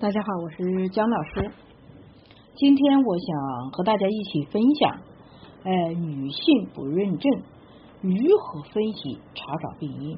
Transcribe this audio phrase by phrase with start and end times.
[0.00, 1.50] 大家好，我是姜老师。
[2.54, 4.98] 今天我想和大家一起分享，
[5.62, 7.30] 呃，女性不孕症
[8.00, 10.16] 如何分析查找病因。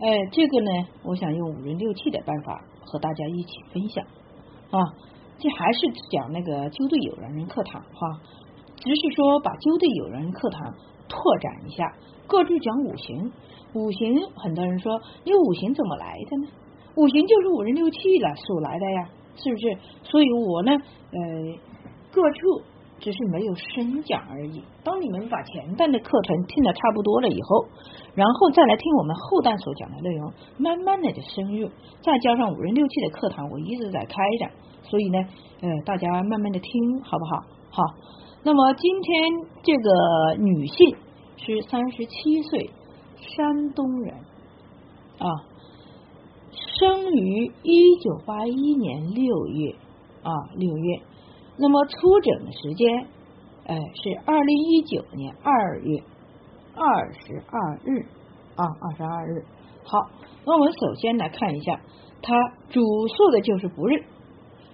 [0.00, 4.02] 呃，这个呢，我想用五人六气的办法和大家一起分享
[4.70, 4.80] 啊。
[5.36, 5.80] 这还是
[6.10, 8.20] 讲那个纠对有缘人课堂哈，
[8.76, 10.72] 只是说把纠对有缘人课堂
[11.10, 11.94] 拓展一下，
[12.26, 13.30] 各自讲五行。
[13.74, 16.48] 五行，很多人说你五行怎么来的呢？
[16.96, 19.76] 五行就是五人六气了，所来的呀，是不是？
[20.02, 21.20] 所以我呢，呃，
[22.10, 22.62] 各处
[22.98, 24.62] 只是没有深讲而已。
[24.82, 27.66] 当你们把前段的课程听的差不多了以后，
[28.14, 31.68] 然后再来听我们后段所讲的内容，慢慢的就深入，
[32.02, 34.50] 再加上五人六气的课堂，我一直在开展，
[34.82, 35.18] 所以呢，
[35.60, 37.42] 呃，大家慢慢的听，好不好？
[37.70, 37.82] 好。
[38.42, 39.30] 那么今天
[39.62, 40.96] 这个女性
[41.36, 42.70] 是三十七岁，
[43.36, 44.14] 山东人
[45.18, 45.28] 啊。
[46.78, 49.74] 生于一九八一年六月
[50.22, 51.00] 啊，六月。
[51.58, 53.06] 那么出诊的时间，
[53.66, 56.02] 哎，是二零一九年二月
[56.74, 58.04] 二十二日
[58.56, 59.44] 啊，二十二日。
[59.84, 60.10] 好，
[60.44, 61.80] 那我们首先来看一下，
[62.20, 62.34] 他
[62.68, 64.04] 主诉的就是不孕。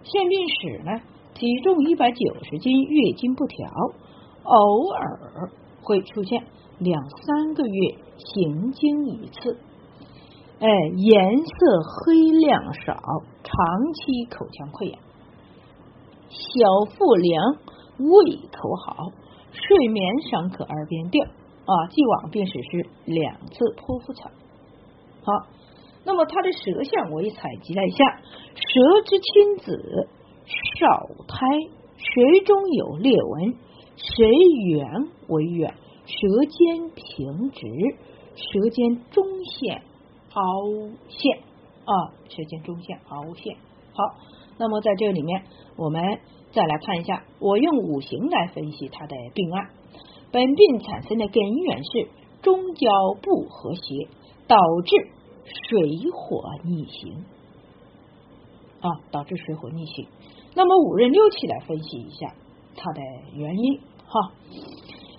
[0.02, 1.00] 现病史呢，
[1.34, 3.70] 体重一百九十斤，月经不调，
[4.42, 5.50] 偶尔
[5.82, 6.42] 会出现
[6.80, 9.56] 两三个月行经一次。
[10.62, 12.94] 哎，颜色黑亮少，
[13.42, 15.00] 长期口腔溃疡，
[16.30, 17.56] 小腹凉，
[17.98, 19.10] 胃口好，
[19.50, 21.88] 睡眠尚可，耳边调啊。
[21.90, 24.30] 既往病史是两次剖腹产。
[25.24, 25.32] 好，
[26.04, 28.20] 那么他的舌象我也采集了一下，
[28.54, 30.08] 舌之青紫，
[30.78, 31.44] 少苔，
[31.98, 33.54] 舌中有裂纹，
[33.96, 34.22] 舌
[34.68, 35.74] 缘为远，
[36.06, 37.66] 舌尖平直，
[38.36, 39.26] 舌尖中
[39.58, 39.82] 线。
[40.34, 40.42] 凹
[41.08, 41.38] 陷
[41.84, 41.92] 啊，
[42.28, 43.56] 舌尖中线凹陷。
[43.92, 44.16] 好，
[44.58, 45.44] 那么在这里面，
[45.76, 46.20] 我们
[46.52, 49.68] 再来看一下，我用五行来分析他的病案。
[50.30, 52.08] 本病产生的根源是
[52.40, 52.90] 中焦
[53.20, 54.08] 不和谐，
[54.46, 54.56] 导
[54.86, 54.96] 致
[55.68, 57.24] 水火逆行
[58.80, 60.08] 啊，导致水火逆行。
[60.54, 62.34] 那么五任六气来分析一下
[62.76, 63.00] 它的
[63.34, 64.32] 原因哈。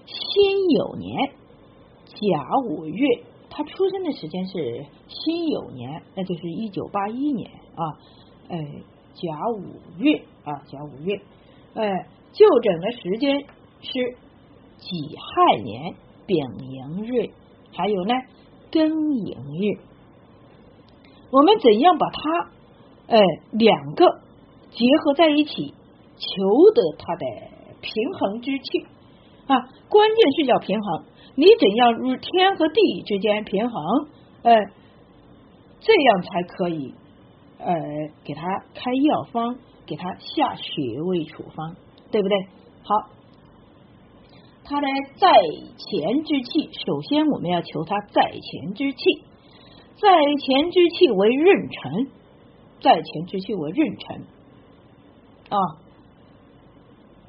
[0.05, 1.31] 辛酉年
[2.07, 3.23] 甲午月。
[3.55, 7.99] 他出生的时间是辛酉年，那就是一九八一年啊，
[8.49, 8.57] 哎，
[9.13, 9.61] 甲午
[9.99, 11.21] 月啊，甲午月，
[11.75, 13.45] 哎，就诊的时间
[13.81, 14.17] 是
[14.77, 15.93] 己亥年
[16.25, 17.29] 丙寅日，
[17.71, 18.13] 还有呢
[18.71, 19.79] 庚寅日。
[21.29, 22.51] 我们怎样把它
[23.07, 23.19] 哎
[23.51, 24.05] 两个
[24.71, 25.75] 结合在一起，
[26.17, 26.27] 求
[26.73, 27.25] 得它的
[27.81, 28.85] 平衡之气
[29.47, 29.69] 啊？
[29.89, 31.05] 关键是要平衡。
[31.35, 34.07] 你怎样入天和地之间平衡？
[34.43, 34.55] 呃，
[35.79, 36.93] 这样才可以
[37.57, 37.75] 呃
[38.23, 38.41] 给他
[38.73, 41.75] 开药方，给他下穴位处方，
[42.11, 42.37] 对不对？
[42.83, 43.09] 好，
[44.63, 44.87] 他的
[45.17, 45.27] 在
[45.77, 49.03] 前之气，首先我们要求他在前之气，
[49.99, 50.09] 在
[50.45, 52.11] 前之气为壬辰，
[52.81, 54.21] 在前之气为壬辰
[55.49, 55.57] 啊，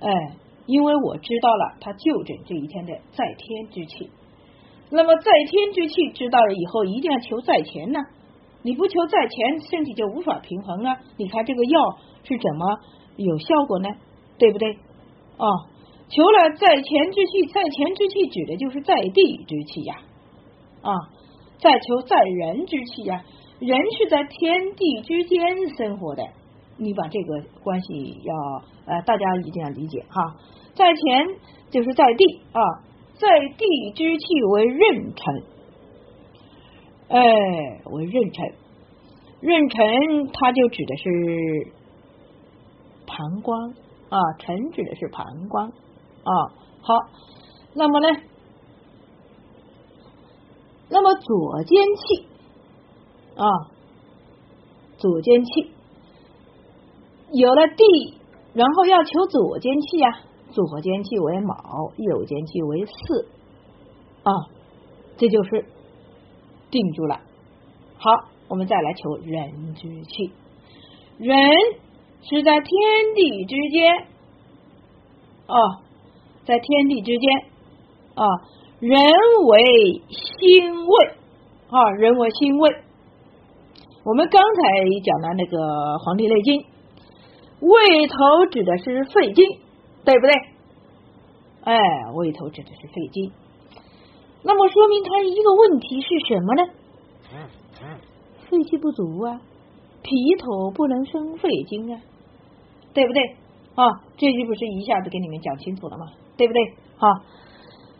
[0.01, 0.37] 哎。
[0.67, 4.11] 因为我知道了他就诊这一天的在天之气，
[4.91, 8.01] 那么在天之气知道了以后，一定要求在前呢。
[8.63, 10.97] 你不求在前，身体就无法平衡啊。
[11.19, 12.79] 你看这个药是怎么
[13.17, 13.91] 有效果呢？
[14.39, 14.73] 对不对？
[15.37, 15.47] 哦，
[16.09, 19.97] 求了在前之气，在前之气指的就是在地之气呀。
[20.81, 20.93] 啊，
[21.59, 23.23] 再求在人之气呀，
[23.59, 26.23] 人是在天地之间生活的。
[26.77, 28.35] 你把这个关系要
[28.87, 30.37] 呃，大家一定要理解哈。
[30.75, 31.29] 在前
[31.71, 32.61] 就是在地啊，
[33.15, 35.43] 在地之气为壬辰，
[37.09, 37.21] 哎，
[37.93, 38.55] 为壬辰，
[39.41, 41.73] 壬辰它就指的是
[43.07, 43.71] 膀胱
[44.09, 46.33] 啊，辰指的是膀胱啊。
[46.83, 46.95] 好，
[47.75, 48.09] 那么呢，
[50.91, 52.27] 那么左肩气
[53.37, 53.47] 啊，
[54.99, 55.74] 左肩气。
[57.35, 58.15] 有了地，
[58.55, 60.21] 然后要求左间气呀，
[60.53, 63.27] 左间气为卯，右间气为巳
[64.23, 64.31] 啊，
[65.17, 65.67] 这就是
[66.71, 67.21] 定住了。
[67.97, 68.11] 好，
[68.49, 70.31] 我们再来求人之气，
[71.19, 71.37] 人
[72.23, 72.71] 是在天
[73.17, 73.93] 地之间
[75.47, 75.57] 啊，
[76.45, 77.31] 在天地之间
[78.15, 78.25] 啊，
[78.79, 78.95] 人
[79.47, 81.07] 为心位
[81.69, 82.71] 啊，人为心位。
[84.05, 84.61] 我们刚才
[85.03, 85.57] 讲的那个
[86.05, 86.61] 《黄帝内经》。
[87.65, 89.45] 胃头指的是肺经，
[90.05, 90.33] 对不对？
[91.65, 91.79] 哎，
[92.13, 93.33] 胃头指的是肺经，
[94.43, 96.63] 那么说明他一个问题是什么呢？
[98.51, 99.41] 肺气不足啊，
[100.03, 102.01] 脾土不能生肺经啊，
[102.93, 103.23] 对不对？
[103.75, 106.07] 啊，这句不是一下子给你们讲清楚了吗？
[106.37, 106.75] 对不对？
[106.97, 107.09] 好，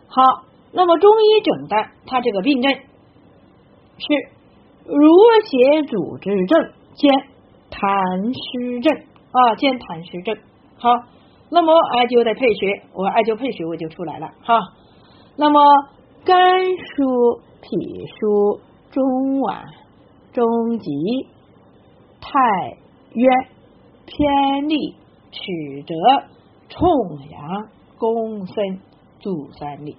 [0.07, 4.07] 好，那么中医诊断他这个病症是
[4.85, 5.09] 濡
[5.43, 7.11] 血组织症兼
[7.71, 9.03] 痰湿症
[9.35, 10.37] 啊，兼痰湿症。
[10.77, 10.89] 好，
[11.49, 14.57] 那么艾灸的配穴，我艾灸配穴我就出来了哈。
[15.35, 15.59] 那么
[16.23, 17.67] 肝疏、脾
[18.07, 18.61] 疏、
[18.91, 19.03] 中
[19.41, 19.65] 脘、
[20.31, 20.89] 中极、
[22.21, 22.77] 太
[23.11, 23.47] 渊、
[24.05, 24.95] 偏历、
[25.31, 25.93] 曲折、
[26.69, 26.87] 冲
[27.29, 27.67] 阳、
[27.97, 28.79] 公孙、
[29.19, 29.97] 足三里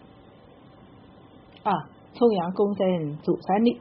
[1.62, 1.72] 啊，
[2.14, 3.80] 冲阳、公孙、足三里，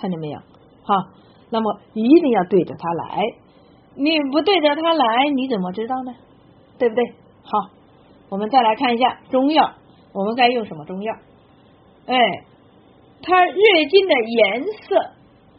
[0.00, 0.40] 看见没有？
[0.82, 0.94] 好，
[1.50, 3.22] 那么一定要对着它来，
[3.94, 5.04] 你不对着它来，
[5.34, 6.14] 你怎么知道呢？
[6.78, 7.04] 对不对？
[7.42, 7.70] 好，
[8.30, 9.72] 我们再来看一下中药。
[10.12, 11.14] 我们该用什么中药？
[12.06, 12.16] 哎，
[13.22, 14.96] 它月经的颜色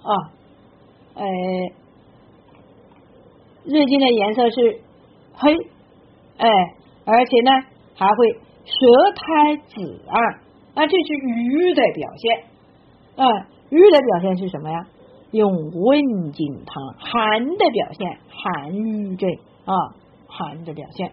[0.04, 0.12] 啊，
[1.16, 1.24] 哎，
[3.66, 4.81] 月经的颜色是
[5.34, 5.56] 黑，
[6.38, 6.50] 哎，
[7.06, 7.51] 而且呢
[7.95, 8.31] 还会
[8.66, 10.34] 舌苔紫暗，
[10.75, 12.44] 啊，这是瘀的表现。
[13.16, 14.88] 啊，瘀的表现是什么呀？
[15.31, 19.30] 用温经汤，寒的表现，寒症
[19.66, 19.74] 啊，
[20.28, 21.12] 寒的表现。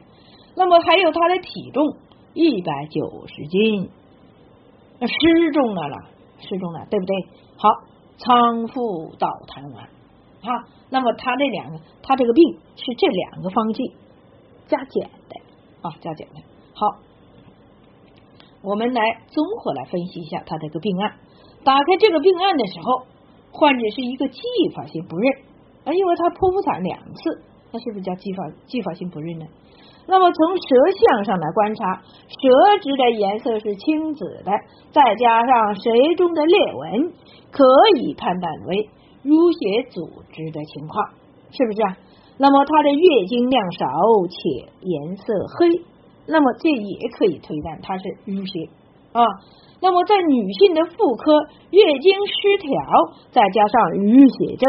[0.54, 1.96] 那么还有他的体重。
[2.34, 3.90] 一百九十斤，
[5.00, 5.96] 那失重了了，
[6.38, 7.16] 失重了，对不对？
[7.56, 7.68] 好，
[8.18, 9.88] 仓腹导痰丸，
[10.40, 13.92] 好，那么他这两个，他这个病是这两个方剂
[14.68, 15.40] 加减的
[15.82, 16.34] 啊，加减的。
[16.74, 16.98] 好，
[18.62, 21.16] 我们来综合来分析一下他这个病案。
[21.64, 23.06] 打开这个病案的时候，
[23.52, 24.40] 患者是一个继
[24.74, 25.32] 发性不孕，
[25.84, 27.42] 啊，因为他剖腹产两次，
[27.72, 29.46] 那是不是叫继发继发性不孕呢？
[30.06, 34.52] 那么从舌象上来观察，舌质的颜色是青紫的，
[34.90, 37.12] 再加上舌中的裂纹，
[37.50, 37.64] 可
[38.00, 38.88] 以判断为
[39.24, 41.12] 淤血组织的情况，
[41.50, 41.96] 是不是啊？
[42.38, 43.84] 那么她的月经量少
[44.30, 45.84] 且颜色黑，
[46.26, 48.70] 那么这也可以推断她是淤血
[49.12, 49.22] 啊。
[49.80, 51.30] 那么在女性的妇科，
[51.70, 52.74] 月经失调，
[53.30, 54.66] 再加上淤血症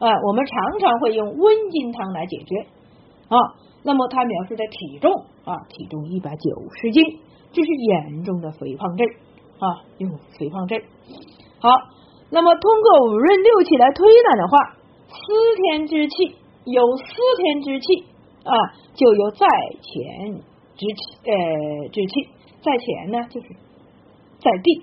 [0.00, 2.64] 啊，我们常常会用温经汤来解决
[3.28, 3.36] 啊。
[3.84, 5.12] 那么他描述的体重
[5.44, 6.48] 啊，体重一百九
[6.80, 7.20] 十斤，
[7.52, 9.06] 这是严重的肥胖症
[9.60, 10.08] 啊，有
[10.38, 10.80] 肥胖症。
[11.60, 11.68] 好，
[12.30, 15.16] 那么通过五运六气来推断的话，司
[15.60, 17.04] 天之气有司
[17.36, 18.04] 天之气
[18.44, 18.52] 啊，
[18.94, 19.46] 就有在
[19.82, 20.40] 前
[20.74, 22.28] 之气呃之气，
[22.62, 23.48] 在前呢就是
[24.48, 24.80] 在地，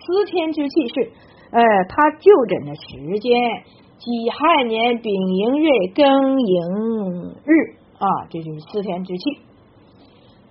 [0.00, 1.10] 司天之气是
[1.50, 3.62] 呃他就诊的时间
[3.98, 7.76] 己亥年丙寅月庚寅日。
[7.98, 9.22] 啊，这就是司天之气。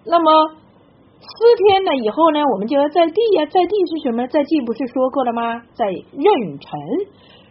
[0.06, 0.32] 那么
[1.20, 1.28] 司
[1.58, 1.96] 天呢？
[1.96, 4.26] 以后呢，我们就要在地呀，在地是什么？
[4.28, 5.62] 在地不是说过了吗？
[5.74, 6.80] 在壬辰，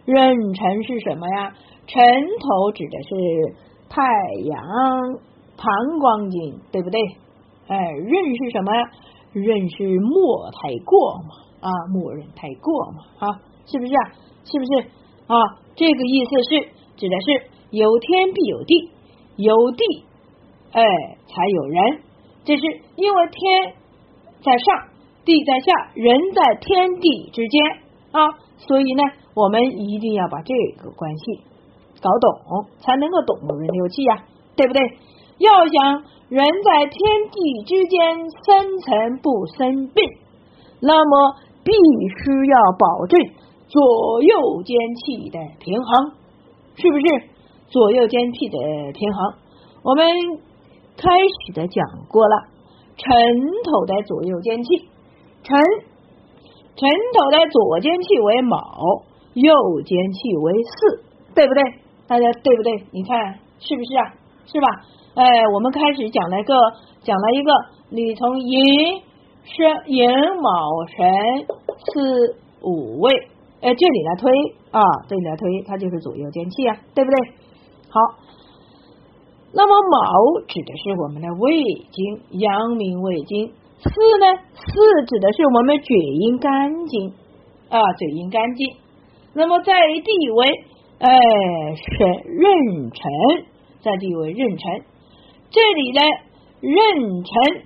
[0.05, 1.53] 壬辰是什么呀？
[1.85, 2.01] 辰
[2.39, 3.55] 头指的是
[3.89, 4.01] 太
[4.45, 4.57] 阳
[5.55, 6.99] 膀胱经，对不对？
[7.67, 8.71] 哎，壬是什么？
[9.33, 14.11] 认识莫太过嘛，啊，莫认太过嘛，啊，是不是啊？
[14.43, 14.89] 是不是
[15.27, 15.35] 啊？
[15.75, 18.91] 这个意思是指的是有天必有地。
[19.37, 19.83] 有地，
[20.71, 20.83] 哎，
[21.25, 22.01] 才有人。
[22.43, 22.61] 这是
[22.95, 23.73] 因为天
[24.43, 24.89] 在上，
[25.25, 27.63] 地在下，人在天地之间
[28.11, 28.37] 啊。
[28.57, 29.01] 所以呢，
[29.33, 31.39] 我们一定要把这个关系
[32.01, 34.25] 搞懂，才能够懂五运六气呀，
[34.55, 34.81] 对不对？
[35.39, 37.99] 要想人在天地之间
[38.45, 40.01] 生存不生病，
[40.79, 43.19] 那么必须要保证
[43.67, 46.13] 左右间气的平衡，
[46.77, 47.27] 是不是？
[47.67, 48.57] 左右间气的
[48.93, 49.33] 平衡，
[49.83, 50.07] 我们
[50.95, 52.47] 开始的讲过了。
[52.95, 53.11] 辰
[53.65, 54.87] 头的左右间气，
[55.43, 55.59] 辰
[56.77, 61.03] 辰头的左间气为卯，右间气为巳，
[61.35, 61.61] 对不对？
[62.07, 62.85] 大家对不对？
[62.91, 64.13] 你看是不是啊？
[64.45, 64.67] 是吧？
[65.15, 66.53] 哎，我们开始讲了一个，
[67.03, 67.51] 讲了一个，
[67.89, 69.01] 你从寅
[69.43, 71.45] 申、寅卯辰
[71.93, 73.11] 巳午未，
[73.61, 74.31] 哎，这里来推
[74.71, 77.19] 啊，这里来推，它就是左右间气啊，对不对？
[77.89, 77.99] 好，
[79.53, 81.51] 那么卯指的是我们的胃
[81.91, 83.51] 经，阳明胃经；
[83.83, 87.13] 巳呢，巳指的是我们厥阴肝经
[87.69, 88.77] 啊，厥阴肝经。
[89.33, 90.63] 那么在地为
[90.99, 91.09] 哎
[91.75, 93.45] 是壬辰，
[93.81, 94.85] 在地为壬辰。
[95.49, 96.01] 这里呢，
[96.61, 97.63] 壬辰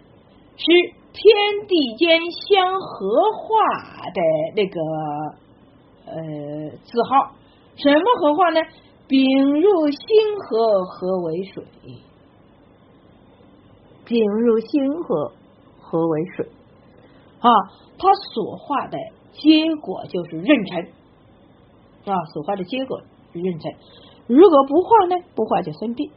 [0.57, 0.65] 是
[1.13, 3.55] 天地间相合化
[4.13, 4.21] 的
[4.55, 4.81] 那个
[6.07, 7.35] 呃字号，
[7.75, 8.59] 什么合化呢？
[9.07, 9.99] 丙入星
[10.49, 11.63] 河，合为水；
[14.05, 15.33] 丙入星河，
[15.79, 16.47] 合为水。
[17.39, 17.49] 啊，
[17.99, 18.97] 它所化的
[19.33, 20.87] 结果就是壬辰
[22.05, 23.71] 啊，所化的结果是壬辰。
[24.27, 26.11] 如果不化呢，不化就生病。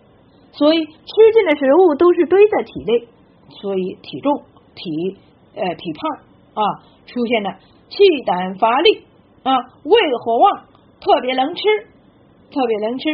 [0.52, 3.08] 所以吃进的食物都是堆在体内，
[3.60, 4.42] 所以体重、
[4.74, 5.16] 体
[5.54, 7.50] 呃体胖啊，出现了
[7.88, 9.04] 气胆乏力
[9.42, 10.64] 啊，胃火旺，
[11.00, 11.62] 特别能吃，
[12.50, 13.04] 特别能吃。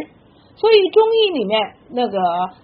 [0.57, 2.19] 所以中医里面那个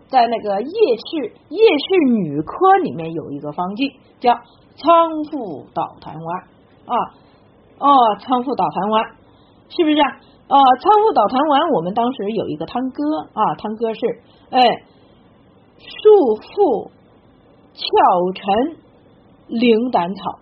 [0.09, 4.33] 在那个夜市夜市女科里面有一个方剂叫
[4.77, 6.45] 仓附导痰丸
[6.87, 6.95] 啊
[7.81, 9.05] 哦仓附导痰丸
[9.69, 10.21] 是不是啊？
[10.51, 13.03] 啊仓库导痰丸我们当时有一个汤哥
[13.33, 14.01] 啊汤哥是
[14.51, 14.61] 哎
[15.79, 16.91] 束腹
[17.73, 17.87] 翘
[18.35, 18.77] 成
[19.47, 20.41] 灵胆草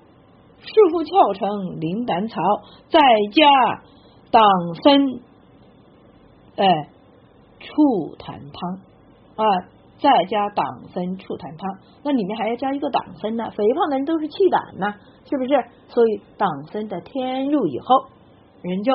[0.60, 2.40] 束腹翘成灵胆草
[2.88, 2.98] 再
[3.32, 3.46] 加
[4.32, 4.42] 党
[4.82, 5.20] 参
[6.56, 6.88] 哎。
[7.60, 8.78] 醋痰汤
[9.34, 9.44] 啊，
[9.98, 13.50] 再加党参醋痰汤，那里面还要加一个党参呢。
[13.50, 14.94] 肥胖的人都是气胆呐，
[15.28, 15.64] 是不是？
[15.88, 18.06] 所以党参的添入以后，
[18.62, 18.92] 人就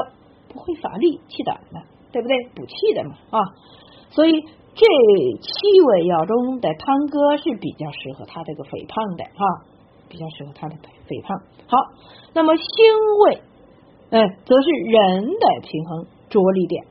[0.53, 2.37] 不会乏力、气短了，对不对？
[2.55, 3.39] 补气的嘛啊。
[4.11, 4.31] 所以
[4.75, 4.85] 这
[5.41, 9.45] 七味药中的汤哥是比较适合他这个肥胖的哈，
[10.07, 10.75] 比较适合他的
[11.07, 11.37] 肥胖。
[11.67, 11.77] 好，
[12.33, 12.65] 那么辛
[13.25, 13.41] 味，
[14.11, 16.85] 嗯，则是人的平衡着力点。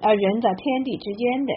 [0.00, 1.52] 啊，人在天地之间的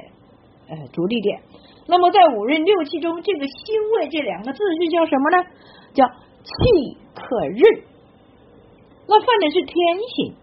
[0.70, 1.42] 呃着力点。
[1.88, 5.44] 那么在五运六气中，这个辛味这两个字是叫什么呢？
[5.94, 7.84] 叫气可任。
[9.08, 9.76] 那犯的是天
[10.16, 10.36] 性，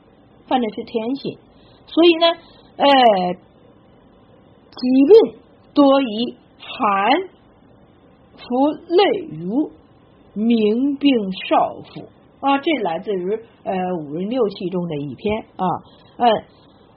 [0.47, 1.39] 犯的是天性。
[1.87, 2.27] 所以呢，
[2.77, 2.87] 呃，
[4.71, 5.41] 疾病
[5.75, 7.23] 多以寒
[8.33, 9.03] 服内
[9.39, 9.71] 濡，
[10.35, 12.09] 明病少腹
[12.41, 12.59] 啊。
[12.59, 13.73] 这来自于呃
[14.07, 15.67] 五运六气中的一篇啊，
[16.19, 16.45] 嗯。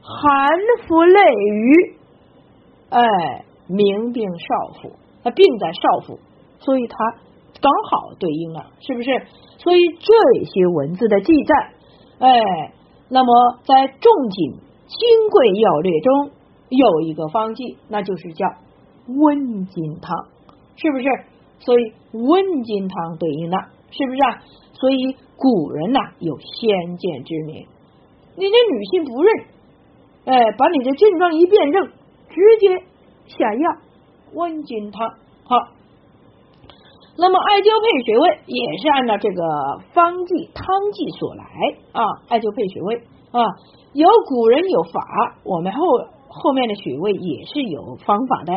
[0.09, 0.47] 寒
[0.87, 1.19] 服内
[1.51, 1.97] 余，
[2.87, 6.19] 哎，明病少腹，那病在少腹，
[6.59, 6.97] 所以它
[7.59, 9.25] 刚好对应了，是不是？
[9.57, 11.73] 所以这些文字的记载，
[12.19, 12.73] 哎，
[13.09, 14.99] 那么在仲景金
[15.31, 16.31] 匮要略中
[16.69, 18.45] 有一个方剂，那就是叫
[19.07, 20.27] 温经汤，
[20.75, 21.05] 是不是？
[21.59, 23.57] 所以温经汤对应的，
[23.91, 24.21] 是不是？
[24.23, 24.43] 啊？
[24.73, 27.65] 所以古人呐有先见之明，
[28.35, 29.45] 你这女性不认。
[30.25, 31.87] 哎，把你的症状一辩证，
[32.29, 32.83] 直接
[33.27, 33.77] 下药
[34.33, 35.09] 温经汤。
[35.45, 35.55] 好，
[37.17, 39.41] 那么艾灸配穴位也是按照这个
[39.93, 41.43] 方剂汤剂所来
[41.91, 42.01] 啊。
[42.29, 43.41] 艾灸配穴位啊，
[43.93, 45.01] 有古人有法，
[45.43, 45.81] 我们后
[46.29, 48.53] 后面的穴位也是有方法的。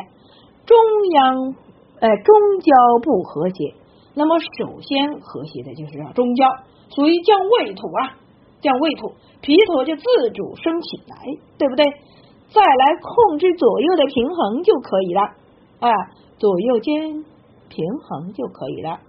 [0.67, 0.77] 中
[1.11, 1.55] 央
[2.01, 3.75] 哎，中焦不和谐，
[4.15, 6.47] 那么首先和谐的就是中焦，
[6.95, 8.21] 属于降胃土啊。
[8.61, 10.03] 降胃土，脾土就自
[10.35, 11.17] 主升起来，
[11.57, 11.87] 对不对？
[12.53, 15.23] 再来控制左右的平衡就可以了，
[15.81, 15.91] 啊，
[16.37, 17.25] 左右肩
[17.71, 19.01] 平衡就可以了，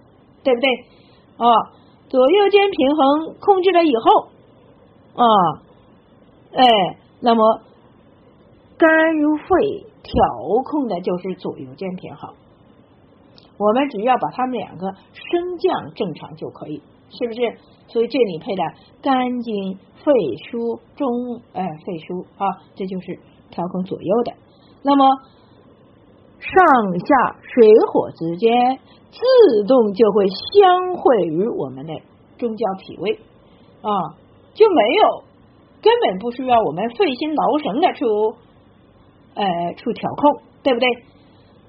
[0.42, 0.70] 对不对？
[1.36, 1.52] 哦，
[2.08, 4.28] 左右肩平衡控制了以后，
[5.14, 5.26] 啊，
[6.54, 7.60] 哎，那么
[8.78, 9.44] 肝入肺
[10.02, 10.12] 调
[10.64, 12.34] 控的就是左右肩平衡，
[13.58, 17.58] 我们只要把它们两个升降正常就可以，是不是？
[17.88, 18.62] 所以这里配的
[19.02, 20.12] 肝经、肺
[20.50, 23.18] 腧、中哎肺腧啊，这就是
[23.50, 24.32] 调控左右的。
[24.82, 25.04] 那么
[26.42, 28.78] 上下水火之间
[29.10, 31.94] 自动就会相会于我们的
[32.36, 33.12] 中焦脾胃
[33.80, 33.90] 啊，
[34.52, 35.22] 就没有
[35.80, 38.04] 根本不需要我们费心劳神的去
[39.34, 40.88] 呃去调控，对不对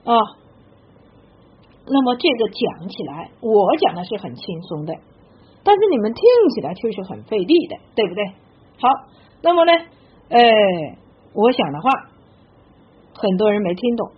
[0.06, 0.18] 啊？
[1.86, 4.96] 那么这个讲起来，我讲的是很轻松的。
[5.66, 6.24] 但是你们听
[6.56, 8.26] 起来却是很费力的，对不对？
[8.80, 8.90] 好，
[9.42, 9.72] 那么呢，
[10.30, 10.40] 呃，
[11.34, 11.90] 我想的话，
[13.14, 14.12] 很多人没听懂，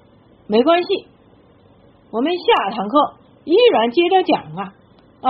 [0.47, 1.07] 没关系，
[2.11, 3.13] 我们下堂课
[3.45, 4.73] 依然接着讲啊
[5.21, 5.29] 啊，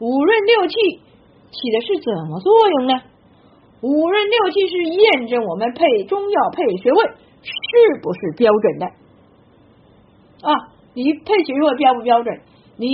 [0.00, 0.74] 五润六气
[1.50, 3.00] 起的是怎么作用呢？
[3.82, 7.04] 五润六气是验证我们配中药配穴位
[7.42, 8.86] 是不是标准的
[10.48, 10.52] 啊？
[10.94, 12.40] 你配穴位标不标准？
[12.76, 12.88] 你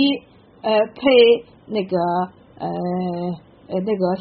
[0.61, 1.97] 呃配那个。
[2.55, 2.69] 呃
[3.67, 4.15] 呃，那个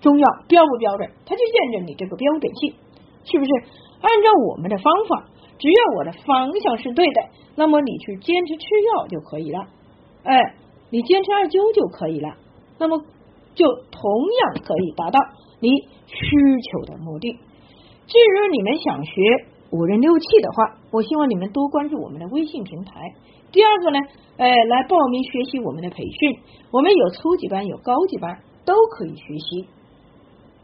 [0.00, 1.10] 中药标不标准？
[1.24, 2.74] 它就验证你这个标准性，
[3.24, 3.50] 是不是？
[4.00, 5.24] 按照我们的方法，
[5.60, 7.20] 只要我的方向是对的，
[7.54, 8.64] 那么你去坚持吃
[8.96, 9.68] 药就可以了。
[10.24, 10.54] 哎，
[10.90, 12.34] 你坚持艾灸就可以了，
[12.78, 12.98] 那么
[13.54, 14.02] 就同
[14.40, 15.20] 样可以达到
[15.60, 15.68] 你
[16.06, 16.26] 需
[16.72, 17.32] 求的目的。
[18.06, 19.12] 至于你们想学
[19.70, 23.12] 五人六气的话，我希望你们多关注我们的微信平台。
[23.52, 23.98] 第二个呢，
[24.38, 26.38] 哎，来报名学习我们的培训，
[26.72, 29.68] 我们有初级班，有高级班，都可以学习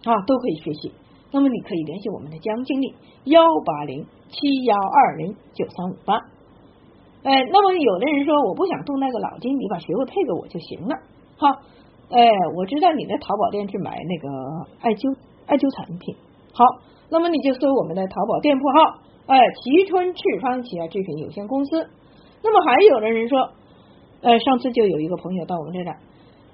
[0.05, 0.93] 啊，都可以学习。
[1.37, 6.16] 那么你可以联系我们的江经理幺八零七幺二零九三五八。
[7.25, 10.97] 哎，那么有的人说我不想动那个脑筋，你把学位配给我就行了。
[11.37, 11.47] 好，
[12.09, 12.25] 哎，
[12.57, 14.28] 我知道你在淘宝店去买那个
[14.81, 15.14] 艾灸
[15.45, 16.16] 艾灸产品。
[16.55, 16.64] 好，
[17.11, 21.87] 那么你就搜我们的淘宝店铺号，哎，齐春赤方企业制品有限公司。
[22.43, 23.50] 那么还有的人说，
[24.23, 25.99] 呃，上次就有一个朋友到我们这来，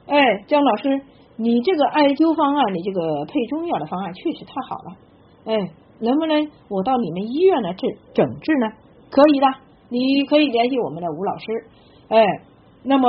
[0.06, 1.02] 哎，姜老师，
[1.36, 4.96] 你这个艾灸方案，你这个配中药的方案确实太好了，
[5.44, 5.70] 哎，
[6.00, 8.66] 能不能我到你们医院来治诊治呢？
[9.10, 9.46] 可以的，
[9.88, 11.46] 你可以联系我们的吴老师，
[12.08, 12.24] 哎，
[12.82, 13.08] 那么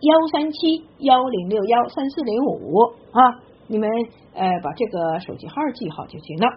[0.00, 2.78] 幺三七幺零六幺三四零五
[3.12, 3.88] 啊，你们
[4.34, 6.48] 呃把这个手机号记好就行了。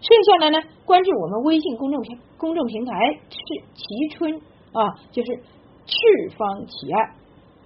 [0.00, 2.92] 剩下来呢，关注我们微信公众平公众平台
[3.28, 3.36] “赤
[3.74, 4.40] 齐春”
[4.72, 5.36] 啊，就是
[5.86, 7.02] 赤方奇爱，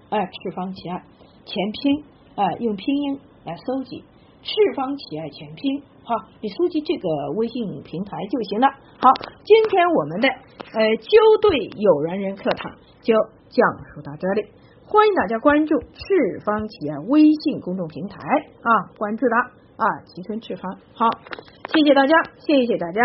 [0.09, 1.03] 哎，赤方奇爱
[1.45, 4.05] 全拼啊，用拼音来搜集
[4.43, 8.69] 赤方奇爱全拼，好，你搜集这个微信平台就行了。
[8.99, 9.11] 好，
[9.45, 12.73] 今天我们的呃纠对有缘人课堂
[13.03, 13.15] 就
[13.49, 14.47] 讲述到这里，
[14.87, 21.07] 欢迎大家关注赤方企业微信公众平台啊，关注它啊，齐春赤方，好。
[21.73, 23.03] 谢谢大家，谢谢大家。